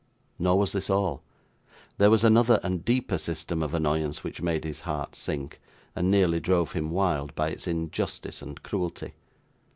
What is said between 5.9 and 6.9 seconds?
and nearly drove him